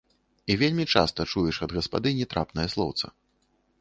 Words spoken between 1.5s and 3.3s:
ад гаспадыні трапнае слоўца.